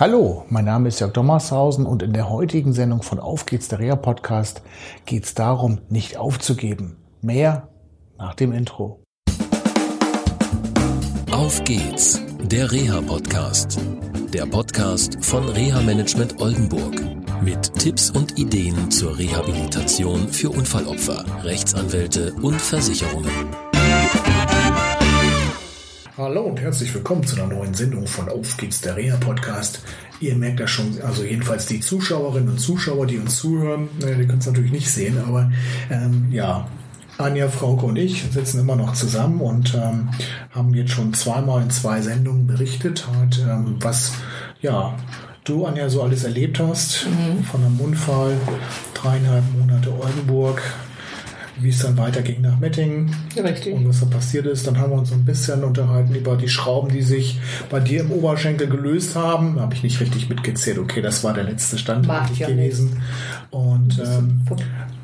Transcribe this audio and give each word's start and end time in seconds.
Hallo, 0.00 0.44
mein 0.48 0.64
Name 0.64 0.86
ist 0.86 1.00
Jörg 1.00 1.12
Dommershausen 1.12 1.84
und 1.84 2.04
in 2.04 2.12
der 2.12 2.30
heutigen 2.30 2.72
Sendung 2.72 3.02
von 3.02 3.18
Auf 3.18 3.46
geht's, 3.46 3.66
der 3.66 3.80
Reha-Podcast, 3.80 4.62
geht 5.06 5.24
es 5.24 5.34
darum, 5.34 5.80
nicht 5.88 6.16
aufzugeben. 6.16 6.98
Mehr 7.20 7.66
nach 8.16 8.34
dem 8.34 8.52
Intro. 8.52 9.02
Auf 11.32 11.64
geht's, 11.64 12.22
der 12.40 12.70
Reha-Podcast. 12.70 13.80
Der 14.32 14.46
Podcast 14.46 15.18
von 15.20 15.48
Reha-Management 15.48 16.40
Oldenburg. 16.40 16.94
Mit 17.42 17.74
Tipps 17.74 18.08
und 18.12 18.38
Ideen 18.38 18.92
zur 18.92 19.18
Rehabilitation 19.18 20.28
für 20.28 20.50
Unfallopfer, 20.50 21.24
Rechtsanwälte 21.42 22.34
und 22.34 22.60
Versicherungen. 22.60 23.67
Hallo 26.18 26.40
und 26.40 26.60
herzlich 26.60 26.92
willkommen 26.92 27.24
zu 27.24 27.36
einer 27.36 27.54
neuen 27.54 27.74
Sendung 27.74 28.08
von 28.08 28.28
Auf 28.28 28.56
geht's 28.56 28.80
der 28.80 28.96
Reha 28.96 29.16
Podcast. 29.18 29.82
Ihr 30.18 30.34
merkt 30.34 30.58
das 30.58 30.68
schon, 30.68 31.00
also 31.00 31.22
jedenfalls 31.22 31.66
die 31.66 31.78
Zuschauerinnen 31.78 32.48
und 32.48 32.58
Zuschauer, 32.58 33.06
die 33.06 33.18
uns 33.18 33.36
zuhören, 33.36 33.88
naja, 34.00 34.16
die 34.16 34.26
können 34.26 34.40
es 34.40 34.46
natürlich 34.46 34.72
nicht 34.72 34.90
sehen, 34.90 35.16
aber 35.24 35.52
ähm, 35.92 36.26
ja, 36.32 36.66
Anja, 37.18 37.48
Frauke 37.48 37.86
und 37.86 37.96
ich 37.98 38.24
sitzen 38.32 38.58
immer 38.58 38.74
noch 38.74 38.94
zusammen 38.94 39.40
und 39.40 39.76
ähm, 39.76 40.08
haben 40.50 40.74
jetzt 40.74 40.90
schon 40.90 41.14
zweimal 41.14 41.62
in 41.62 41.70
zwei 41.70 42.00
Sendungen 42.00 42.48
berichtet, 42.48 43.06
halt, 43.16 43.38
ähm, 43.48 43.76
was 43.78 44.10
ja 44.60 44.96
du, 45.44 45.66
Anja, 45.66 45.88
so 45.88 46.02
alles 46.02 46.24
erlebt 46.24 46.58
hast. 46.58 47.06
Mhm. 47.06 47.44
Von 47.44 47.64
einem 47.64 47.78
Unfall, 47.78 48.36
dreieinhalb 48.92 49.44
Monate 49.56 49.92
Oldenburg, 49.92 50.62
wie 51.60 51.70
es 51.70 51.80
dann 51.80 51.96
weiterging 51.98 52.40
nach 52.40 52.58
Mettingen 52.58 53.14
Richtig. 53.36 53.74
und 53.74 53.88
was 53.88 54.00
da 54.00 54.06
passiert 54.06 54.46
ist. 54.46 54.66
Dann 54.66 54.78
haben 54.78 54.92
wir 54.92 54.98
uns 54.98 55.10
so 55.10 55.14
ein 55.14 55.24
bisschen 55.24 55.64
unterhalten 55.64 56.14
über 56.14 56.36
die 56.36 56.48
Schrauben, 56.48 56.90
die 56.90 57.02
sich 57.02 57.38
bei 57.70 57.80
dir 57.80 58.00
im 58.00 58.10
Oberschenkel 58.10 58.68
gelöst 58.68 59.16
haben. 59.16 59.56
Da 59.56 59.62
habe 59.62 59.74
ich 59.74 59.82
nicht 59.82 60.00
richtig 60.00 60.28
mitgezählt. 60.28 60.78
Okay, 60.78 61.02
das 61.02 61.24
war 61.24 61.34
der 61.34 61.44
letzte 61.44 61.78
Stand 61.78 62.06
ja 62.06 62.48
gewesen. 62.48 62.90
Nicht. 62.90 62.98
Und 63.50 63.98
ähm, 63.98 64.42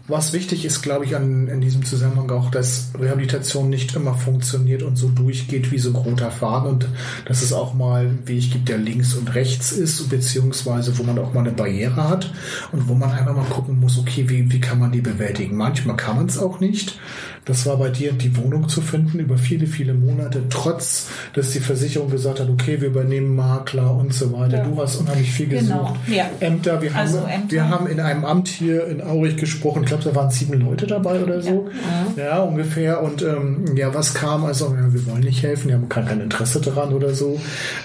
was 0.06 0.34
wichtig 0.34 0.66
ist, 0.66 0.82
glaube 0.82 1.06
ich, 1.06 1.16
an, 1.16 1.48
in 1.48 1.62
diesem 1.62 1.82
Zusammenhang 1.84 2.30
auch, 2.30 2.50
dass 2.50 2.90
Rehabilitation 3.00 3.70
nicht 3.70 3.94
immer 3.96 4.14
funktioniert 4.14 4.82
und 4.82 4.96
so 4.96 5.08
durchgeht 5.08 5.72
wie 5.72 5.78
so 5.78 5.90
ein 5.90 5.96
roter 5.96 6.30
Faden 6.30 6.68
und 6.68 6.88
dass 7.24 7.42
es 7.42 7.54
auch 7.54 7.72
mal 7.72 8.00
einen 8.02 8.28
Weg 8.28 8.52
gibt, 8.52 8.68
der 8.68 8.76
links 8.76 9.14
und 9.14 9.34
rechts 9.34 9.72
ist, 9.72 10.10
beziehungsweise 10.10 10.98
wo 10.98 11.04
man 11.04 11.18
auch 11.18 11.32
mal 11.32 11.40
eine 11.40 11.52
Barriere 11.52 12.08
hat 12.08 12.30
und 12.72 12.86
wo 12.88 12.94
man 12.94 13.12
einfach 13.12 13.34
mal 13.34 13.46
gucken 13.46 13.80
muss, 13.80 13.98
okay, 13.98 14.28
wie, 14.28 14.52
wie 14.52 14.60
kann 14.60 14.78
man 14.78 14.92
die 14.92 15.00
bewältigen? 15.00 15.56
Manchmal 15.56 15.96
kann 15.96 16.16
man 16.16 16.26
es 16.26 16.38
auch 16.38 16.60
nicht. 16.60 16.98
Das 17.46 17.66
war 17.66 17.76
bei 17.76 17.90
dir 17.90 18.12
die 18.12 18.36
Wohnung 18.38 18.68
zu 18.68 18.80
finden 18.80 19.18
über 19.18 19.36
viele, 19.36 19.66
viele 19.66 19.92
Monate, 19.92 20.44
trotz, 20.48 21.08
dass 21.34 21.50
die 21.50 21.60
Versicherung 21.60 22.10
gesagt 22.10 22.40
hat, 22.40 22.48
okay, 22.48 22.80
wir 22.80 22.88
übernehmen 22.88 23.36
Makler 23.36 23.94
und 23.94 24.14
so 24.14 24.32
weiter. 24.32 24.58
Ja. 24.58 24.64
Du 24.64 24.80
hast 24.80 24.96
unheimlich 24.96 25.30
viel 25.30 25.48
genau. 25.48 25.82
gesucht. 25.82 26.00
Ja. 26.08 26.30
Ämter, 26.40 26.80
wir, 26.80 26.94
also 26.94 27.20
haben, 27.20 27.28
Ämter. 27.28 27.50
wir 27.50 27.68
haben 27.68 27.86
in 27.86 28.00
einem 28.00 28.24
Amt 28.24 28.48
hier 28.48 28.86
in 28.86 29.02
Aurich 29.02 29.36
gesprochen, 29.36 29.84
ich 29.84 29.92
glaube, 30.02 30.04
da 30.10 30.20
waren 30.20 30.30
sieben 30.30 30.60
Leute 30.60 30.86
dabei 30.86 31.22
oder 31.22 31.40
so. 31.40 31.68
Ja, 32.16 32.24
ja 32.24 32.42
ungefähr. 32.42 33.02
Und 33.02 33.22
ähm, 33.22 33.76
ja, 33.76 33.94
was 33.94 34.14
kam? 34.14 34.44
Also, 34.44 34.74
ja, 34.74 34.92
wir 34.92 35.06
wollen 35.06 35.22
nicht 35.22 35.42
helfen, 35.42 35.68
wir 35.68 35.74
haben 35.74 35.88
kein, 35.88 36.06
kein 36.06 36.20
Interesse 36.20 36.60
daran 36.60 36.92
oder 36.92 37.14
so. 37.14 37.40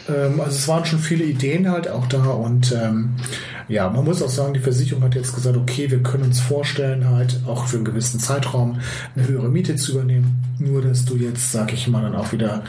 Ähm, 0.08 0.40
also 0.40 0.52
es 0.52 0.68
waren 0.68 0.86
schon 0.86 1.00
viele 1.00 1.24
Ideen 1.24 1.70
halt 1.70 1.90
auch 1.90 2.08
da 2.08 2.24
und 2.24 2.72
ähm, 2.72 3.16
ja, 3.70 3.88
man 3.88 4.04
muss 4.04 4.24
auch 4.24 4.30
sagen, 4.30 4.56
die 4.56 4.60
Versicherung 4.60 5.04
hat 5.04 5.14
jetzt 5.14 5.36
gesagt, 5.36 5.56
okay, 5.56 5.92
wir 5.92 6.02
können 6.02 6.24
uns 6.24 6.40
vorstellen, 6.40 7.08
halt 7.08 7.40
auch 7.46 7.68
für 7.68 7.76
einen 7.78 7.86
gewissen 7.86 8.20
Zeitraum 8.20 8.80
eine 9.16 9.28
höhere 9.28 9.50
Miete 9.50 9.76
zu 9.76 9.92
übernehmen. 9.92 10.44
Nur, 10.58 10.82
dass 10.82 11.06
du 11.06 11.16
jetzt, 11.16 11.52
sag 11.52 11.72
ich 11.72 11.88
mal, 11.88 12.02
dann 12.02 12.16
auch 12.16 12.32
wieder, 12.32 12.64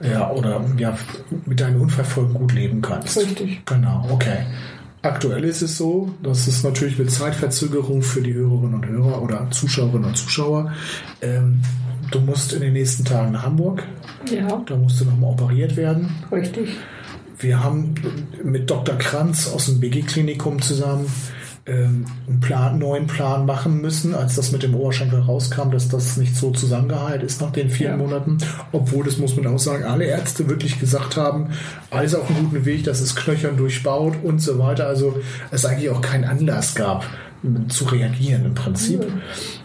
ja, 0.00 0.30
oder 0.30 0.64
ja, 0.78 0.96
mit 1.44 1.60
deinen 1.60 1.80
Unfallfolgen 1.80 2.34
gut 2.34 2.52
leben 2.54 2.80
kannst. 2.80 3.16
Richtig. 3.18 3.66
Genau, 3.66 4.06
okay. 4.10 4.46
Aktuell 5.04 5.44
ist 5.44 5.60
es 5.60 5.76
so, 5.76 6.14
dass 6.22 6.46
es 6.46 6.62
natürlich 6.62 6.98
mit 6.98 7.10
Zeitverzögerung 7.10 8.00
für 8.00 8.22
die 8.22 8.32
Hörerinnen 8.32 8.72
und 8.72 8.86
Hörer 8.86 9.20
oder 9.20 9.50
Zuschauerinnen 9.50 10.06
und 10.06 10.16
Zuschauer, 10.16 10.72
ähm, 11.20 11.60
du 12.10 12.20
musst 12.20 12.54
in 12.54 12.62
den 12.62 12.72
nächsten 12.72 13.04
Tagen 13.04 13.32
nach 13.32 13.42
Hamburg. 13.42 13.82
Ja. 14.30 14.62
Da 14.64 14.76
musst 14.76 15.02
du 15.02 15.04
nochmal 15.04 15.32
operiert 15.32 15.76
werden. 15.76 16.08
Richtig. 16.32 16.70
Wir 17.38 17.62
haben 17.62 17.94
mit 18.42 18.70
Dr. 18.70 18.96
Kranz 18.96 19.52
aus 19.52 19.66
dem 19.66 19.78
BG-Klinikum 19.80 20.62
zusammen 20.62 21.04
ähm, 21.66 22.04
einen 22.28 22.40
Plan, 22.40 22.78
neuen 22.78 23.06
Plan 23.06 23.46
machen 23.46 23.80
müssen, 23.80 24.14
als 24.14 24.34
das 24.34 24.52
mit 24.52 24.62
dem 24.62 24.74
Oberschenkel 24.74 25.20
rauskam, 25.20 25.70
dass 25.70 25.88
das 25.88 26.16
nicht 26.16 26.36
so 26.36 26.50
zusammengeheilt 26.50 27.22
ist 27.22 27.40
nach 27.40 27.52
den 27.52 27.70
vier 27.70 27.90
ja. 27.90 27.96
Monaten. 27.96 28.38
Obwohl, 28.72 29.04
das 29.04 29.16
muss 29.18 29.34
man 29.36 29.46
auch 29.46 29.58
sagen, 29.58 29.84
alle 29.84 30.04
Ärzte 30.04 30.48
wirklich 30.48 30.78
gesagt 30.78 31.16
haben, 31.16 31.50
alles 31.90 32.14
auf 32.14 32.28
einem 32.28 32.50
guten 32.50 32.64
Weg, 32.66 32.84
das 32.84 33.00
ist 33.00 33.16
knöchern 33.16 33.56
durchbaut 33.56 34.14
und 34.22 34.42
so 34.42 34.58
weiter. 34.58 34.86
Also 34.86 35.18
es 35.50 35.64
eigentlich 35.64 35.90
auch 35.90 36.02
keinen 36.02 36.24
Anlass 36.24 36.74
gab, 36.74 37.06
zu 37.68 37.84
reagieren 37.84 38.44
im 38.44 38.54
Prinzip. 38.54 39.00
Mhm. 39.00 39.20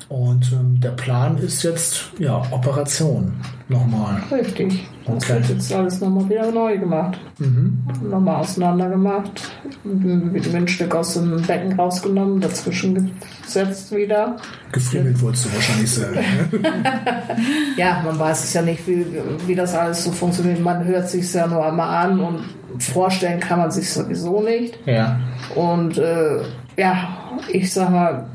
Und 0.10 0.52
ähm, 0.54 0.80
der 0.80 0.92
Plan 0.92 1.38
ist 1.38 1.64
jetzt, 1.64 2.12
ja, 2.18 2.42
Operation 2.52 3.34
nochmal. 3.68 4.24
Richtig. 4.32 4.88
Das 5.16 5.24
okay. 5.24 5.40
wird 5.40 5.50
jetzt 5.50 5.74
alles 5.74 6.02
nochmal 6.02 6.30
wieder 6.30 6.52
neu 6.52 6.78
gemacht. 6.78 7.20
Mhm. 7.40 7.80
Nochmal 8.10 8.38
auseinander 8.38 8.90
gemacht. 8.90 9.42
Mit 9.84 10.52
dem 10.54 10.68
Stück 10.68 10.96
aus 10.96 11.14
dem 11.14 11.42
Becken 11.42 11.74
rausgenommen, 11.74 12.42
dazwischen 12.42 13.12
gesetzt 13.44 13.96
wieder. 13.96 14.38
Gefriemelt 14.72 15.22
wolltest 15.22 15.46
du 15.46 15.54
wahrscheinlich 15.54 15.92
sagen. 15.92 16.20
Ne? 16.52 16.62
ja, 17.78 18.02
man 18.04 18.20
weiß 18.20 18.44
es 18.44 18.54
ja 18.54 18.62
nicht, 18.62 18.88
wie, 18.88 19.06
wie 19.48 19.56
das 19.56 19.74
alles 19.76 20.04
so 20.04 20.12
funktioniert. 20.12 20.60
Man 20.60 20.84
hört 20.84 21.10
sich 21.10 21.34
ja 21.34 21.48
nur 21.48 21.66
einmal 21.66 22.06
an 22.06 22.20
und 22.20 22.44
vorstellen 22.80 23.40
kann 23.40 23.60
man 23.60 23.72
sich 23.72 23.92
sowieso 23.92 24.42
nicht. 24.42 24.80
Ja. 24.86 25.20
Und 25.56 25.98
äh, 25.98 26.42
ja, 26.78 27.10
ich 27.52 27.74
sag 27.74 27.90
mal, 27.90 28.26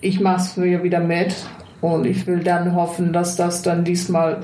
ich 0.00 0.20
mache 0.20 0.42
es 0.42 0.56
mir 0.56 0.82
wieder 0.82 1.00
mit 1.00 1.34
und 1.80 2.06
ich 2.06 2.26
will 2.26 2.40
dann 2.40 2.74
hoffen, 2.74 3.12
dass 3.12 3.36
das 3.36 3.62
dann 3.62 3.84
diesmal 3.84 4.40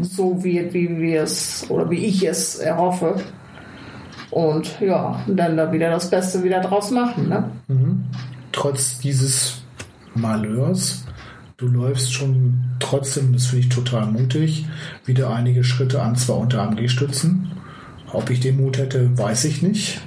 so 0.00 0.42
wird, 0.42 0.74
wie 0.74 0.98
wir 0.98 1.22
es 1.22 1.66
oder 1.68 1.90
wie 1.90 2.04
ich 2.04 2.26
es 2.26 2.56
erhoffe. 2.56 3.16
Und 4.30 4.80
ja, 4.80 5.20
dann 5.28 5.56
da 5.56 5.72
wieder 5.72 5.90
das 5.90 6.10
Beste 6.10 6.42
wieder 6.42 6.60
draus 6.60 6.90
machen. 6.90 7.28
Ne? 7.28 7.50
Mhm. 7.68 8.04
Trotz 8.50 8.98
dieses 8.98 9.62
Malheurs, 10.14 11.04
du 11.56 11.66
läufst 11.66 12.12
schon 12.12 12.64
trotzdem, 12.80 13.32
das 13.32 13.46
finde 13.46 13.66
ich 13.66 13.68
total 13.68 14.06
mutig, 14.06 14.66
wieder 15.04 15.30
einige 15.30 15.62
Schritte 15.62 16.02
an 16.02 16.16
zwei 16.16 16.34
Unterarm-G-Stützen. 16.34 17.52
Ob 18.12 18.30
ich 18.30 18.40
den 18.40 18.58
Mut 18.58 18.78
hätte, 18.78 19.16
weiß 19.18 19.44
ich 19.46 19.62
nicht. 19.62 20.00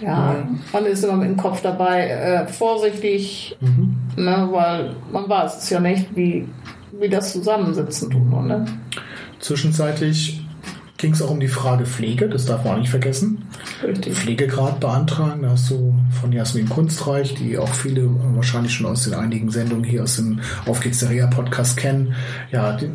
Ja, 0.00 0.48
man 0.72 0.86
ist 0.86 1.04
immer 1.04 1.16
mit 1.16 1.28
dem 1.28 1.36
Kopf 1.36 1.62
dabei, 1.62 2.08
äh, 2.08 2.48
vorsichtig, 2.48 3.56
mhm. 3.60 3.96
ne, 4.16 4.48
weil 4.50 4.96
man 5.12 5.28
weiß 5.28 5.58
es 5.62 5.70
ja 5.70 5.78
nicht, 5.78 6.14
wie, 6.16 6.48
wie 6.98 7.08
das 7.08 7.32
Zusammensitzen 7.32 8.10
tut. 8.10 8.44
Ne? 8.44 8.64
Zwischenzeitlich 9.42 10.40
ging 10.98 11.12
es 11.14 11.20
auch 11.20 11.30
um 11.30 11.40
die 11.40 11.48
Frage 11.48 11.84
Pflege, 11.84 12.28
das 12.28 12.46
darf 12.46 12.64
man 12.64 12.74
auch 12.74 12.78
nicht 12.78 12.90
vergessen. 12.90 13.44
Richtig. 13.82 14.14
Pflegegrad 14.16 14.78
beantragen, 14.78 15.42
da 15.42 15.50
hast 15.50 15.68
du 15.68 15.96
von 16.20 16.30
Jasmin 16.30 16.68
Kunstreich, 16.68 17.34
die 17.34 17.58
auch 17.58 17.68
viele 17.68 18.08
wahrscheinlich 18.36 18.72
schon 18.72 18.86
aus 18.86 19.02
den 19.02 19.14
einigen 19.14 19.50
Sendungen 19.50 19.82
hier 19.82 20.04
aus 20.04 20.14
dem 20.14 20.38
Auf 20.64 20.78
geht's 20.78 21.00
der 21.00 21.10
Reha 21.10 21.26
Podcast 21.26 21.76
kennen. 21.76 22.14
Ja, 22.52 22.76
die, 22.76 22.88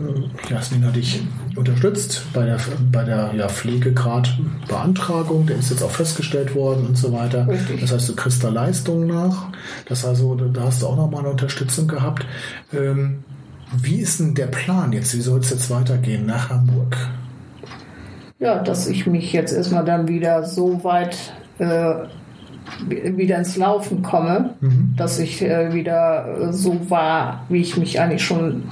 Jasmin 0.50 0.85
hat 0.85 0.96
dich 0.96 1.22
unterstützt 1.58 2.24
bei 2.34 2.46
der, 2.46 2.62
bei 2.94 3.03
der 3.03 3.34
ja, 3.35 3.50
Pflegegradbeantragung, 3.50 5.47
der 5.47 5.58
ist 5.58 5.72
jetzt 5.72 5.84
auch 5.84 5.91
festgestellt 5.91 6.56
worden 6.56 6.88
und 6.88 6.97
so 6.97 7.12
weiter. 7.12 7.46
Richtig. 7.46 7.81
Das 7.81 7.91
heißt, 7.91 8.08
du 8.08 8.16
kriegst 8.16 8.41
da 8.41 8.47
Leistungen 8.47 9.08
nach. 9.08 9.47
Das 9.85 10.06
also, 10.06 10.34
da 10.35 10.62
hast 10.62 10.81
du 10.81 10.88
auch 10.88 10.96
nochmal 10.96 11.19
eine 11.19 11.31
Unterstützung 11.31 11.90
gehabt. 11.90 12.25
Ähm, 12.74 13.25
wie 13.75 14.00
ist 14.00 14.19
denn 14.19 14.33
der 14.33 14.47
Plan 14.47 14.94
jetzt? 14.94 15.16
Wie 15.16 15.22
soll 15.22 15.39
es 15.39 15.50
jetzt 15.50 15.69
weitergehen 15.69 16.25
nach 16.25 16.50
Hamburg? 16.50 16.95
ja, 18.39 18.59
dass 18.59 18.88
ich 18.88 19.07
mich 19.07 19.33
jetzt 19.33 19.53
erstmal 19.53 19.85
dann 19.85 20.07
wieder 20.07 20.44
so 20.44 20.83
weit 20.83 21.33
äh, 21.57 21.94
wieder 22.90 23.37
ins 23.37 23.55
Laufen 23.58 24.03
komme, 24.03 24.55
mhm. 24.59 24.93
dass 24.96 25.19
ich 25.19 25.41
äh, 25.41 25.73
wieder 25.73 26.53
so 26.53 26.90
war, 26.90 27.46
wie 27.49 27.61
ich 27.61 27.78
mich 27.78 27.99
eigentlich 27.99 28.23
schon 28.23 28.64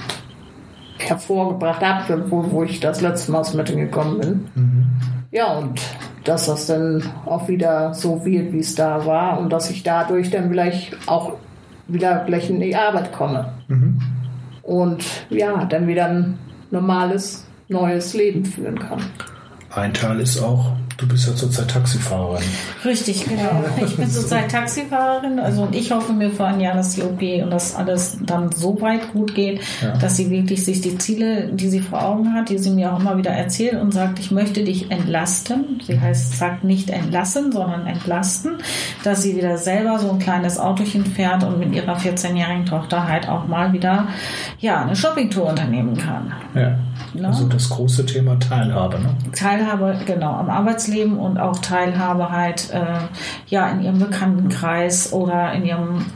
hervorgebracht 0.98 1.82
habe, 1.82 2.30
wo, 2.30 2.50
wo 2.50 2.62
ich 2.62 2.80
das 2.80 3.00
letzte 3.00 3.32
Mal 3.32 3.40
aus 3.40 3.54
Metten 3.54 3.78
gekommen 3.78 4.20
bin. 4.20 4.48
Mhm. 4.54 4.86
Ja, 5.32 5.54
und 5.54 5.80
dass 6.24 6.46
das 6.46 6.66
dann 6.66 7.02
auch 7.24 7.48
wieder 7.48 7.92
so 7.92 8.24
wird, 8.24 8.52
wie 8.52 8.60
es 8.60 8.74
da 8.74 9.04
war 9.04 9.38
und 9.38 9.52
dass 9.52 9.70
ich 9.70 9.82
dadurch 9.82 10.30
dann 10.30 10.48
vielleicht 10.48 10.96
auch 11.06 11.34
wieder 11.88 12.24
gleich 12.26 12.48
in 12.48 12.60
die 12.60 12.76
Arbeit 12.76 13.12
komme. 13.12 13.52
Mhm. 13.68 13.98
Und 14.66 15.04
ja, 15.30 15.64
dann 15.64 15.86
wieder 15.86 16.06
ein 16.06 16.38
normales, 16.70 17.46
neues 17.68 18.14
Leben 18.14 18.44
führen 18.44 18.78
kann. 18.78 19.00
Ein 19.74 19.94
Teil 19.94 20.20
ist 20.20 20.38
auch 20.42 20.72
Du 20.98 21.06
bist 21.06 21.26
ja 21.28 21.34
zurzeit 21.34 21.70
Taxifahrerin. 21.70 22.42
Richtig, 22.84 23.26
genau. 23.26 23.64
Ich 23.84 23.96
bin 23.96 24.10
zurzeit 24.10 24.50
Taxifahrerin. 24.50 25.38
Also 25.38 25.62
und 25.62 25.74
ich 25.74 25.90
hoffe 25.90 26.14
mir 26.14 26.30
vor 26.30 26.46
ein 26.46 26.58
Jahr, 26.58 26.74
dass 26.74 26.94
die 26.94 27.02
OP 27.02 27.20
und 27.20 27.50
das 27.50 27.74
alles 27.74 28.16
dann 28.24 28.50
so 28.52 28.80
weit 28.80 29.12
gut 29.12 29.34
geht, 29.34 29.60
ja. 29.82 29.94
dass 29.98 30.16
sie 30.16 30.30
wirklich 30.30 30.64
sich 30.64 30.80
die 30.80 30.96
Ziele, 30.96 31.48
die 31.52 31.68
sie 31.68 31.80
vor 31.80 32.02
Augen 32.02 32.32
hat, 32.32 32.48
die 32.48 32.56
sie 32.56 32.70
mir 32.70 32.94
auch 32.94 33.00
immer 33.00 33.18
wieder 33.18 33.30
erzählt 33.30 33.74
und 33.74 33.92
sagt, 33.92 34.18
ich 34.20 34.30
möchte 34.30 34.64
dich 34.64 34.90
entlasten. 34.90 35.80
Sie 35.86 36.00
heißt, 36.00 36.38
sagt 36.38 36.64
nicht 36.64 36.88
entlassen, 36.88 37.52
sondern 37.52 37.86
entlasten, 37.86 38.52
dass 39.04 39.20
sie 39.20 39.36
wieder 39.36 39.58
selber 39.58 39.98
so 39.98 40.10
ein 40.10 40.18
kleines 40.18 40.58
Autochen 40.58 41.04
fährt 41.04 41.44
und 41.44 41.58
mit 41.58 41.74
ihrer 41.74 41.98
14-jährigen 41.98 42.64
Tochter 42.64 43.06
halt 43.06 43.28
auch 43.28 43.46
mal 43.46 43.74
wieder 43.74 44.08
ja 44.60 44.80
eine 44.80 44.96
Shoppingtour 44.96 45.50
unternehmen 45.50 45.98
kann. 45.98 46.32
Ja. 46.54 46.78
Ne? 47.14 47.28
Also 47.28 47.46
das 47.48 47.68
große 47.68 48.06
Thema 48.06 48.38
Teilhabe. 48.38 48.98
Ne? 48.98 49.14
Teilhabe, 49.32 49.98
genau, 50.06 50.32
am 50.32 50.50
Arbeitsleben 50.50 51.18
und 51.18 51.38
auch 51.38 51.58
Teilhabe 51.58 52.30
halt 52.30 52.70
äh, 52.72 52.98
ja 53.48 53.68
in 53.70 53.82
ihrem 53.82 53.98
Bekanntenkreis 53.98 55.12
oder 55.12 55.52
in 55.52 55.64
ihrem 55.64 56.06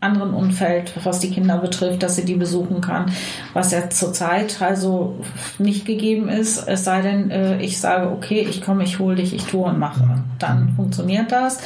anderen 0.00 0.32
Umfeld, 0.32 0.94
was 1.04 1.20
die 1.20 1.30
Kinder 1.30 1.58
betrifft, 1.58 2.02
dass 2.02 2.16
sie 2.16 2.24
die 2.24 2.34
besuchen 2.34 2.80
kann, 2.80 3.12
was 3.52 3.70
ja 3.70 3.90
zurzeit 3.90 4.62
also 4.62 5.16
nicht 5.58 5.84
gegeben 5.84 6.28
ist, 6.28 6.66
es 6.66 6.84
sei 6.84 7.02
denn, 7.02 7.30
äh, 7.30 7.60
ich 7.60 7.78
sage, 7.78 8.10
okay, 8.10 8.46
ich 8.48 8.62
komme, 8.62 8.82
ich 8.82 8.98
hole 8.98 9.16
dich, 9.16 9.34
ich 9.34 9.44
tue 9.44 9.66
und 9.66 9.78
mache. 9.78 10.22
Dann 10.38 10.70
funktioniert 10.74 11.30
das. 11.30 11.58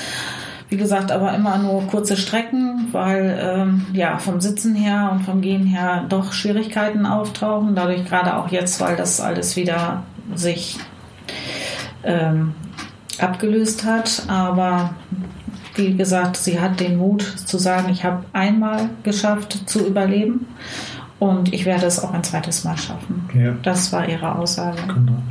Wie 0.68 0.76
gesagt, 0.76 1.12
aber 1.12 1.34
immer 1.34 1.58
nur 1.58 1.86
kurze 1.86 2.16
Strecken, 2.16 2.88
weil 2.92 3.38
ähm, 3.40 3.86
ja 3.92 4.18
vom 4.18 4.40
Sitzen 4.40 4.74
her 4.74 5.10
und 5.12 5.22
vom 5.22 5.40
Gehen 5.40 5.66
her 5.66 6.04
doch 6.08 6.32
Schwierigkeiten 6.32 7.06
auftauchen. 7.06 7.74
Dadurch 7.74 8.04
gerade 8.06 8.36
auch 8.36 8.48
jetzt, 8.48 8.80
weil 8.80 8.96
das 8.96 9.20
alles 9.20 9.56
wieder 9.56 10.02
sich 10.34 10.78
ähm, 12.02 12.54
abgelöst 13.18 13.84
hat. 13.84 14.24
Aber 14.28 14.94
wie 15.76 15.94
gesagt, 15.94 16.36
sie 16.36 16.60
hat 16.60 16.80
den 16.80 16.96
Mut 16.96 17.22
zu 17.22 17.58
sagen, 17.58 17.90
ich 17.90 18.04
habe 18.04 18.24
einmal 18.32 18.88
geschafft 19.02 19.68
zu 19.68 19.86
überleben 19.86 20.46
und 21.18 21.52
ich 21.52 21.64
werde 21.64 21.86
es 21.86 22.02
auch 22.02 22.12
ein 22.12 22.24
zweites 22.24 22.64
Mal 22.64 22.76
schaffen. 22.76 23.28
Ja. 23.34 23.54
Das 23.62 23.92
war 23.92 24.08
ihre 24.08 24.34
Aussage. 24.34 24.82
Genau. 24.86 25.22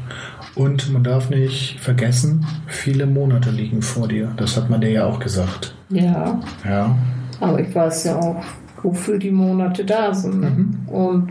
Und 0.55 0.93
man 0.93 1.03
darf 1.03 1.29
nicht 1.29 1.79
vergessen, 1.79 2.45
viele 2.67 3.07
Monate 3.07 3.49
liegen 3.49 3.81
vor 3.81 4.07
dir. 4.07 4.31
Das 4.37 4.55
hat 4.55 4.69
man 4.69 4.81
dir 4.81 4.91
ja 4.91 5.05
auch 5.05 5.19
gesagt. 5.19 5.75
Ja. 5.89 6.39
Ja. 6.63 6.95
Aber 7.39 7.59
ich 7.59 7.73
weiß 7.73 8.03
ja 8.05 8.19
auch, 8.19 8.43
wofür 8.83 9.17
die 9.17 9.31
Monate 9.31 9.83
da 9.83 10.13
sind. 10.13 10.41
Mhm. 10.41 10.87
Und 10.87 11.29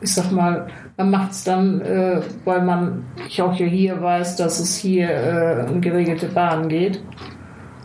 ich 0.00 0.14
sag 0.14 0.30
mal, 0.30 0.66
man 0.96 1.10
macht 1.10 1.32
es 1.32 1.44
dann, 1.44 1.80
äh, 1.80 2.20
weil 2.44 2.62
man, 2.62 3.04
ich 3.26 3.40
auch 3.40 3.54
ja 3.54 3.66
hier 3.66 4.02
weiß, 4.02 4.36
dass 4.36 4.60
es 4.60 4.76
hier 4.76 5.08
äh, 5.08 5.66
eine 5.66 5.80
geregelte 5.80 6.26
Bahn 6.26 6.68
geht. 6.68 7.02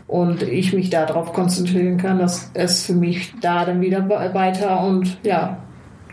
Und 0.07 0.43
ich 0.43 0.73
mich 0.73 0.89
darauf 0.89 1.33
konzentrieren 1.33 1.97
kann, 1.97 2.19
dass 2.19 2.51
es 2.53 2.85
für 2.85 2.93
mich 2.93 3.33
da 3.41 3.65
dann 3.65 3.81
wieder 3.81 4.07
weiter 4.09 4.83
und 4.83 5.17
ja, 5.23 5.57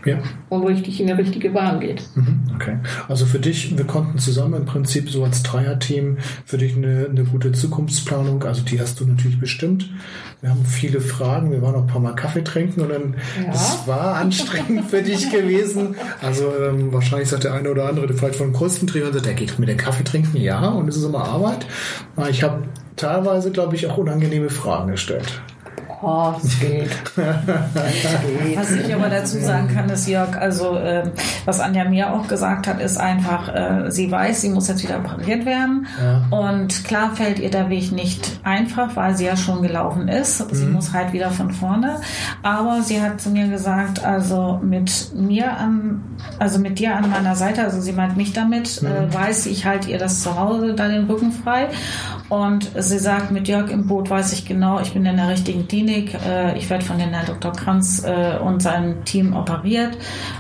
ja. 0.05 0.19
und 0.49 0.67
richtig 0.67 1.01
in 1.01 1.07
die 1.07 1.13
richtige 1.13 1.51
Bahn 1.51 1.81
geht. 1.81 2.03
Mhm, 2.15 2.51
okay. 2.55 2.79
Also 3.09 3.27
für 3.27 3.39
dich, 3.39 3.77
wir 3.77 3.85
konnten 3.85 4.19
zusammen 4.19 4.55
im 4.55 4.67
Prinzip 4.67 5.11
so 5.11 5.25
als 5.25 5.43
Dreierteam 5.43 6.19
für 6.45 6.59
dich 6.59 6.77
eine, 6.77 7.07
eine 7.11 7.25
gute 7.25 7.53
Zukunftsplanung, 7.53 8.43
also 8.45 8.63
die 8.63 8.81
hast 8.81 9.01
du 9.01 9.07
natürlich 9.07 9.39
bestimmt. 9.39 9.91
Wir 10.41 10.51
haben 10.51 10.65
viele 10.65 11.01
Fragen, 11.01 11.53
wir 11.53 11.61
waren 11.61 11.75
auch 11.75 11.83
ein 11.83 11.87
paar 11.87 12.01
Mal 12.01 12.15
Kaffee 12.15 12.43
trinken 12.43 12.81
und 12.81 12.91
dann, 12.91 13.15
ja. 13.45 13.53
es 13.53 13.87
war 13.87 14.17
anstrengend 14.17 14.91
für 14.91 15.03
dich 15.03 15.31
gewesen. 15.33 15.97
Also 16.23 16.53
ähm, 16.63 16.93
wahrscheinlich 16.93 17.29
sagt 17.29 17.45
der 17.45 17.55
eine 17.55 17.71
oder 17.71 17.89
andere, 17.89 18.07
der 18.07 18.17
vielleicht 18.17 18.37
von 18.37 18.53
Kostenträger 18.53 19.09
und 19.09 19.13
sagt, 19.13 19.27
der 19.27 19.35
geht 19.35 19.59
mit 19.59 19.69
dem 19.69 19.77
Kaffee 19.77 20.05
trinken, 20.05 20.39
ja, 20.39 20.69
und 20.69 20.89
es 20.89 20.97
ist 20.97 21.05
immer 21.05 21.25
Arbeit. 21.25 21.67
Ich 22.31 22.43
habe 22.43 22.63
teilweise, 22.97 23.51
glaube 23.51 23.77
ich, 23.77 23.87
auch 23.87 23.99
unangenehme 23.99 24.51
Fragen 24.51 24.93
gestellt. 24.93 25.43
Oh, 26.03 26.33
es 26.43 26.59
geht. 26.59 26.91
Was 27.17 28.71
ich 28.73 28.95
aber 28.95 29.11
dazu 29.11 29.39
sagen 29.39 29.69
kann, 29.69 29.89
ist 29.91 30.09
Jörg, 30.09 30.35
also 30.37 30.77
äh, 30.77 31.11
was 31.45 31.61
Anja 31.61 31.85
mir 31.85 32.13
auch 32.13 32.27
gesagt 32.27 32.67
hat, 32.67 32.81
ist 32.81 32.97
einfach, 32.99 33.55
äh, 33.55 33.91
sie 33.91 34.11
weiß, 34.11 34.41
sie 34.41 34.49
muss 34.49 34.69
jetzt 34.69 34.83
wieder 34.83 34.99
operiert 34.99 35.45
werden. 35.45 35.87
Ja. 36.01 36.25
Und 36.31 36.85
klar 36.85 37.15
fällt 37.15 37.39
ihr 37.39 37.51
der 37.51 37.69
Weg 37.69 37.93
nicht 37.93 38.41
einfach, 38.45 38.97
weil 38.97 39.15
sie 39.15 39.27
ja 39.27 39.37
schon 39.37 39.61
gelaufen 39.61 40.09
ist. 40.09 40.39
Sie 40.55 40.65
mhm. 40.65 40.73
muss 40.73 40.95
halt 40.95 41.13
wieder 41.13 41.31
von 41.31 41.51
vorne. 41.51 42.01
Aber 42.43 42.81
sie 42.83 43.03
hat 43.03 43.21
zu 43.21 43.29
mir 43.31 43.49
gesagt, 43.49 44.03
also 44.03 44.59
mit 44.63 45.13
mir 45.15 45.57
an, 45.57 46.03
also 46.39 46.59
mit 46.59 46.79
dir 46.79 46.97
an 46.97 47.11
meiner 47.11 47.37
Seite, 47.37 47.63
also 47.63 47.81
sie 47.81 47.93
meint 47.93 48.17
mich 48.17 48.33
damit, 48.33 48.83
äh, 48.83 48.87
mhm. 48.87 49.11
äh, 49.11 49.15
weiß 49.15 49.47
ich 49.47 49.67
halt 49.67 49.87
ihr 49.87 49.99
das 49.99 50.23
zu 50.23 50.39
Hause 50.39 50.75
da 50.75 50.89
den 50.89 51.05
Rücken 51.05 51.33
frei. 51.33 51.69
Und 52.31 52.71
sie 52.79 53.01
sagt, 53.01 53.33
mit 53.33 53.49
Jörg 53.49 53.71
im 53.71 53.89
Boot 53.89 54.09
weiß 54.09 54.33
ich 54.33 54.47
genau, 54.47 54.79
ich 54.79 54.93
bin 54.93 55.05
in 55.05 55.17
der 55.17 55.29
richtigen 55.29 55.67
Klinik. 55.67 56.15
Äh, 56.25 56.57
ich 56.57 56.71
werde 56.71 56.85
von 56.85 56.97
den 56.97 57.11
Herrn 57.11 57.27
Dr. 57.27 57.51
Kranz 57.51 58.05
äh, 58.05 58.39
und 58.39 58.63
seinem 58.63 59.05
Team 59.05 59.35
operiert. 59.35 59.99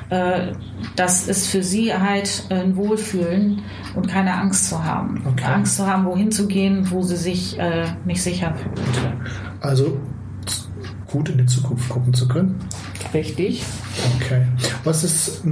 Äh, 0.09 0.53
das 0.95 1.27
ist 1.27 1.49
für 1.49 1.65
sie 1.65 1.93
halt 1.93 2.45
ein 2.49 2.77
Wohlfühlen 2.77 3.63
und 3.97 4.07
keine 4.07 4.35
Angst 4.35 4.69
zu 4.69 4.85
haben. 4.85 5.21
Okay. 5.33 5.45
Angst 5.45 5.77
zu 5.77 5.87
haben, 5.87 6.05
wohin 6.05 6.31
zu 6.31 6.47
gehen, 6.47 6.89
wo 6.93 7.03
sie 7.03 7.17
sich 7.17 7.59
nicht 8.05 8.23
sicher 8.23 8.55
fühlt. 8.55 9.15
Also 9.61 9.99
gut 11.07 11.29
in 11.29 11.39
die 11.39 11.47
Zukunft 11.47 11.89
gucken 11.89 12.15
zu 12.15 12.29
können. 12.29 12.61
Richtig. 13.13 13.65
Okay. 14.21 14.47
Was 14.85 15.03
ist. 15.03 15.43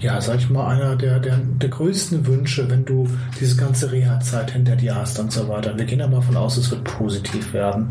Ja, 0.00 0.20
sag 0.20 0.36
ich 0.36 0.48
mal, 0.48 0.68
einer 0.68 0.94
der, 0.94 1.18
der, 1.18 1.38
der 1.38 1.68
größten 1.68 2.24
Wünsche, 2.26 2.70
wenn 2.70 2.84
du 2.84 3.08
diese 3.40 3.56
ganze 3.56 3.90
Reha-Zeit 3.90 4.52
hinter 4.52 4.76
dir 4.76 4.94
hast 4.94 5.18
und 5.18 5.32
so 5.32 5.48
weiter. 5.48 5.76
Wir 5.76 5.86
gehen 5.86 5.98
ja 5.98 6.06
mal 6.06 6.16
davon 6.16 6.36
aus, 6.36 6.56
es 6.56 6.70
wird 6.70 6.84
positiv 6.84 7.52
werden. 7.52 7.88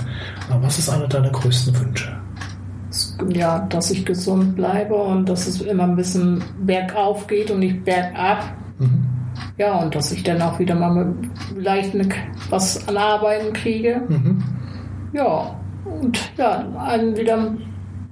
Aber 0.50 0.63
was 0.63 0.80
ist 0.80 0.89
einer 0.89 1.07
deiner 1.07 1.30
größten 1.30 1.77
Wünsche? 1.77 2.15
Ja, 3.30 3.59
dass 3.69 3.92
ich 3.92 4.06
gesund 4.06 4.56
bleibe 4.56 4.95
und 4.95 5.27
dass 5.27 5.48
es 5.48 5.62
immer 5.62 5.83
ein 5.83 5.98
bisschen 5.98 6.42
bergauf 6.65 7.27
geht 7.27 7.51
und 7.51 7.59
nicht 7.59 7.83
bergab. 7.83 8.56
Mhm. 8.80 9.06
Ja, 9.57 9.75
und 9.80 9.94
dass 9.94 10.12
ich 10.12 10.24
dann 10.24 10.42
auch 10.42 10.59
wieder 10.59 10.75
mal 10.75 11.13
leicht 11.57 11.94
was 12.50 12.88
an 12.88 12.95
Arbeiten 12.95 13.51
kriege. 13.51 14.01
Mhm. 14.07 14.44
Ja, 15.13 15.56
und 15.83 16.19
ja, 16.38 16.65
einen 16.77 17.18
wieder, 17.18 17.54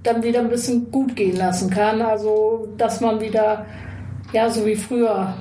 dann 0.06 0.24
wieder 0.24 0.40
ein 0.40 0.50
bisschen 0.50 0.92
gut 0.92 1.16
gehen 1.16 1.38
lassen 1.38 1.70
kann. 1.70 2.02
Also, 2.02 2.68
dass 2.78 3.02
man 3.02 3.20
wieder 3.20 3.66
ja, 4.34 4.50
so 4.50 4.66
wie 4.66 4.76
früher 4.76 5.34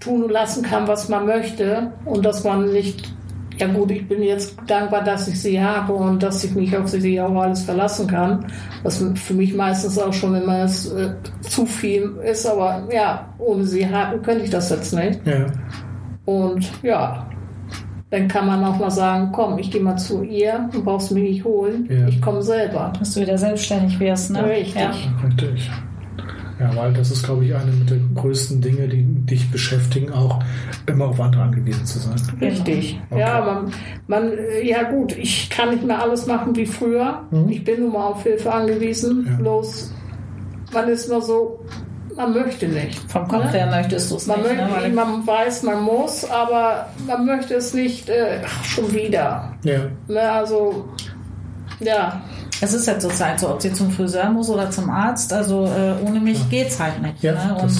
tun 0.00 0.24
und 0.24 0.30
lassen 0.30 0.62
kann, 0.62 0.86
was 0.86 1.08
man 1.08 1.26
möchte 1.26 1.92
und 2.04 2.24
dass 2.24 2.44
man 2.44 2.72
nicht, 2.72 3.14
ja 3.56 3.66
gut, 3.68 3.90
ich 3.90 4.06
bin 4.06 4.22
jetzt 4.22 4.56
dankbar, 4.66 5.02
dass 5.02 5.28
ich 5.28 5.40
sie 5.40 5.62
habe 5.62 5.92
und 5.92 6.22
dass 6.22 6.42
ich 6.44 6.54
mich 6.54 6.76
auf 6.76 6.88
sie 6.88 7.20
auch 7.20 7.34
alles 7.34 7.62
verlassen 7.62 8.06
kann, 8.06 8.46
was 8.82 9.04
für 9.14 9.34
mich 9.34 9.54
meistens 9.54 9.98
auch 9.98 10.12
schon 10.12 10.34
immer 10.34 10.64
es, 10.64 10.90
äh, 10.92 11.14
zu 11.40 11.66
viel 11.66 12.16
ist, 12.24 12.46
aber 12.46 12.88
ja, 12.92 13.32
ohne 13.38 13.64
sie 13.64 13.88
haben 13.88 14.22
könnte 14.22 14.44
ich 14.44 14.50
das 14.50 14.70
jetzt 14.70 14.92
nicht. 14.92 15.20
Ja. 15.26 15.46
Und 16.24 16.70
ja, 16.82 17.27
dann 18.10 18.28
kann 18.28 18.46
man 18.46 18.64
auch 18.64 18.78
mal 18.78 18.90
sagen, 18.90 19.30
komm, 19.32 19.58
ich 19.58 19.70
gehe 19.70 19.82
mal 19.82 19.96
zu 19.96 20.22
ihr, 20.22 20.68
du 20.72 20.82
brauchst 20.82 21.12
mich 21.12 21.24
nicht 21.24 21.44
holen, 21.44 21.86
ja. 21.90 22.08
ich 22.08 22.20
komme 22.22 22.42
selber. 22.42 22.92
Dass 22.98 23.14
du 23.14 23.20
wieder 23.20 23.36
selbstständig 23.36 24.00
wirst, 24.00 24.30
ne? 24.30 24.44
Richtig. 24.44 24.74
Ja. 24.80 24.92
Richtig. 25.26 25.70
Ja, 26.58 26.74
weil 26.74 26.92
das 26.92 27.12
ist, 27.12 27.24
glaube 27.24 27.44
ich, 27.44 27.54
eine 27.54 27.70
der 27.88 27.98
größten 28.16 28.60
Dinge, 28.60 28.88
die 28.88 29.04
dich 29.04 29.48
beschäftigen, 29.50 30.12
auch 30.12 30.40
immer 30.86 31.06
auf 31.06 31.20
andere 31.20 31.42
angewiesen 31.42 31.86
zu 31.86 32.00
sein. 32.00 32.16
Richtig. 32.40 33.00
Okay. 33.10 33.20
Ja, 33.20 33.44
man, 33.44 33.72
man, 34.08 34.32
ja 34.64 34.90
gut, 34.90 35.16
ich 35.16 35.50
kann 35.50 35.70
nicht 35.70 35.84
mehr 35.84 36.02
alles 36.02 36.26
machen 36.26 36.56
wie 36.56 36.66
früher. 36.66 37.22
Mhm. 37.30 37.48
Ich 37.48 37.62
bin 37.62 37.82
nun 37.82 37.92
mal 37.92 38.06
auf 38.06 38.24
Hilfe 38.24 38.52
angewiesen. 38.52 39.26
Ja. 39.28 39.36
Bloß, 39.36 39.94
man 40.72 40.88
ist 40.88 41.08
nur 41.08 41.22
so, 41.22 41.60
man 42.18 42.32
möchte 42.32 42.66
nicht. 42.66 42.98
Vom 43.10 43.28
Kopf 43.28 43.44
ne? 43.44 43.52
her 43.52 43.66
möchtest 43.66 44.10
du 44.10 44.16
es 44.16 44.26
nicht. 44.26 44.42
Möchte, 44.42 44.56
ne? 44.56 44.88
Man 44.92 45.26
weiß, 45.26 45.62
man 45.62 45.82
muss, 45.82 46.28
aber 46.28 46.88
man 47.06 47.24
möchte 47.24 47.54
es 47.54 47.72
nicht 47.72 48.08
äh, 48.08 48.40
schon 48.64 48.92
wieder. 48.92 49.54
Ja. 49.62 49.80
Ne, 50.08 50.20
also, 50.20 50.88
ja. 51.78 52.20
Es 52.60 52.72
ist 52.72 52.86
ja 52.86 52.98
zurzeit 52.98 53.38
so, 53.40 53.50
ob 53.50 53.62
sie 53.62 53.72
zum 53.72 53.90
Friseur 53.90 54.30
muss 54.30 54.48
oder 54.48 54.70
zum 54.70 54.90
Arzt. 54.90 55.32
Also 55.32 55.66
äh, 55.66 55.94
ohne 56.04 56.20
mich 56.20 56.38
ja. 56.38 56.44
geht's 56.50 56.80
halt 56.80 57.00
nicht. 57.00 57.22
Ja, 57.22 57.32
ne? 57.32 57.56
Und 57.60 57.70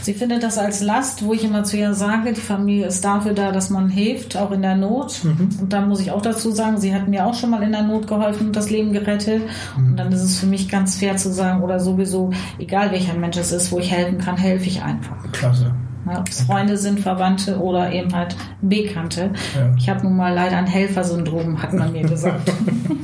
sie 0.00 0.14
findet 0.14 0.42
das 0.42 0.58
als 0.58 0.80
Last, 0.80 1.24
wo 1.24 1.34
ich 1.34 1.44
immer 1.44 1.64
zu 1.64 1.76
ihr 1.76 1.94
sage, 1.94 2.32
die 2.32 2.40
Familie 2.40 2.86
ist 2.86 3.04
dafür 3.04 3.34
da, 3.34 3.52
dass 3.52 3.70
man 3.70 3.88
hilft, 3.88 4.36
auch 4.36 4.50
in 4.50 4.62
der 4.62 4.76
Not. 4.76 5.24
Mhm. 5.24 5.50
Und 5.60 5.72
da 5.72 5.82
muss 5.82 6.00
ich 6.00 6.10
auch 6.10 6.22
dazu 6.22 6.52
sagen, 6.52 6.78
sie 6.78 6.94
hat 6.94 7.08
mir 7.08 7.26
auch 7.26 7.34
schon 7.34 7.50
mal 7.50 7.62
in 7.62 7.72
der 7.72 7.82
Not 7.82 8.06
geholfen 8.06 8.48
und 8.48 8.56
das 8.56 8.70
Leben 8.70 8.92
gerettet. 8.92 9.42
Mhm. 9.76 9.88
Und 9.88 9.96
dann 9.96 10.12
ist 10.12 10.22
es 10.22 10.38
für 10.38 10.46
mich 10.46 10.68
ganz 10.68 10.96
fair 10.96 11.16
zu 11.16 11.32
sagen, 11.32 11.62
oder 11.62 11.80
sowieso, 11.80 12.30
egal 12.58 12.92
welcher 12.92 13.14
Mensch 13.14 13.36
es 13.36 13.52
ist, 13.52 13.72
wo 13.72 13.78
ich 13.78 13.90
helfen 13.90 14.18
kann, 14.18 14.36
helfe 14.36 14.66
ich 14.66 14.82
einfach. 14.82 15.16
Klasse. 15.32 15.74
Ob 16.06 16.28
es 16.28 16.42
Freunde 16.42 16.76
sind, 16.76 17.00
Verwandte 17.00 17.58
oder 17.58 17.92
eben 17.92 18.14
halt 18.14 18.36
Bekannte. 18.60 19.30
Ja. 19.56 19.74
Ich 19.76 19.88
habe 19.88 20.02
nun 20.04 20.16
mal 20.16 20.34
leider 20.34 20.56
ein 20.56 20.66
Helfersyndrom, 20.66 21.62
hat 21.62 21.72
man 21.72 21.92
mir 21.92 22.02
gesagt. 22.02 22.52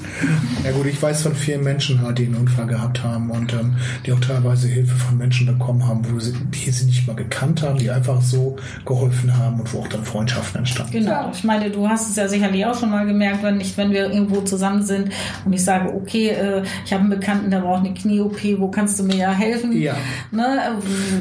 ja 0.64 0.72
gut, 0.72 0.86
ich 0.86 1.02
weiß 1.02 1.22
von 1.22 1.34
vielen 1.34 1.64
Menschen, 1.64 2.00
die 2.14 2.26
einen 2.26 2.36
Unfall 2.36 2.66
gehabt 2.66 3.02
haben 3.02 3.30
und 3.30 3.52
ähm, 3.52 3.76
die 4.04 4.12
auch 4.12 4.20
teilweise 4.20 4.68
Hilfe 4.68 4.94
von 4.94 5.16
Menschen 5.16 5.46
bekommen 5.46 5.86
haben, 5.86 6.04
wo 6.10 6.18
sie, 6.18 6.32
die 6.32 6.70
sie 6.70 6.86
nicht 6.86 7.06
mal 7.06 7.16
gekannt 7.16 7.62
haben, 7.62 7.78
die 7.78 7.90
einfach 7.90 8.20
so 8.20 8.56
geholfen 8.84 9.36
haben 9.36 9.60
und 9.60 9.72
wo 9.72 9.80
auch 9.80 9.88
dann 9.88 10.04
Freundschaften 10.04 10.58
entstanden 10.58 10.92
sind. 10.92 11.04
Genau, 11.04 11.30
ich 11.32 11.44
meine, 11.44 11.70
du 11.70 11.88
hast 11.88 12.10
es 12.10 12.16
ja 12.16 12.28
sicherlich 12.28 12.66
auch 12.66 12.78
schon 12.78 12.90
mal 12.90 13.06
gemerkt, 13.06 13.42
wenn 13.42 13.56
nicht, 13.56 13.76
wenn 13.78 13.90
wir 13.90 14.10
irgendwo 14.10 14.42
zusammen 14.42 14.82
sind 14.82 15.10
und 15.44 15.52
ich 15.52 15.64
sage, 15.64 15.92
okay, 15.94 16.28
äh, 16.28 16.62
ich 16.84 16.92
habe 16.92 17.02
einen 17.02 17.10
Bekannten, 17.10 17.50
der 17.50 17.60
braucht 17.60 17.80
eine 17.80 17.94
Knie-OP, 17.94 18.38
wo 18.58 18.68
kannst 18.68 18.98
du 18.98 19.04
mir 19.04 19.16
ja 19.16 19.30
helfen? 19.30 19.72
Ja. 19.80 19.96
Ne? 20.30 20.76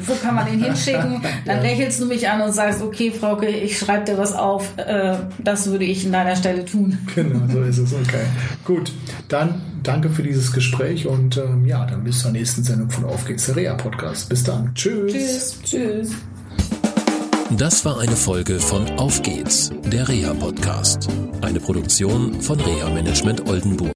Wo 0.05 0.13
kann 0.15 0.36
man 0.36 0.45
den 0.45 0.63
hinschicken? 0.63 1.21
Dann 1.45 1.63
ja 1.63 1.68
lächelst 1.69 2.01
du 2.01 2.05
mich 2.05 2.27
an 2.27 2.41
und 2.41 2.51
sagst, 2.51 2.81
okay, 2.81 3.11
Frauke, 3.11 3.47
ich 3.47 3.77
schreibe 3.77 4.05
dir 4.05 4.17
was 4.17 4.33
auf, 4.33 4.77
äh, 4.77 5.15
das 5.38 5.67
würde 5.69 5.85
ich 5.85 6.05
in 6.05 6.11
deiner 6.11 6.35
Stelle 6.35 6.65
tun. 6.65 6.97
Genau, 7.15 7.41
so 7.51 7.61
ist 7.61 7.77
es, 7.77 7.93
okay. 7.93 8.25
Gut, 8.65 8.91
dann 9.27 9.61
danke 9.83 10.09
für 10.09 10.23
dieses 10.23 10.51
Gespräch 10.51 11.07
und 11.07 11.38
ähm, 11.38 11.65
ja, 11.65 11.85
dann 11.85 12.03
bis 12.03 12.21
zur 12.21 12.31
nächsten 12.31 12.63
Sendung 12.63 12.89
von 12.89 13.05
Auf 13.05 13.25
geht's, 13.25 13.45
der 13.45 13.55
Reha-Podcast. 13.55 14.29
Bis 14.29 14.43
dann. 14.43 14.73
Tschüss. 14.73 15.13
Tschüss. 15.13 15.59
Tschüss. 15.63 16.11
Das 17.57 17.83
war 17.83 17.99
eine 17.99 18.15
Folge 18.15 18.59
von 18.59 18.88
Auf 18.99 19.21
geht's, 19.21 19.71
der 19.85 20.07
Reha-Podcast. 20.07 21.07
Eine 21.41 21.59
Produktion 21.59 22.41
von 22.41 22.59
Reha 22.59 22.89
Management 22.89 23.47
Oldenburg. 23.47 23.88